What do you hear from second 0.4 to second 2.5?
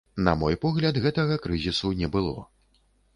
мой погляд, гэтага крызісу не было.